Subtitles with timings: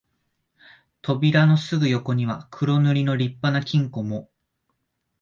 [1.03, 4.31] 扉のすぐ横には黒塗りの立派な金庫も、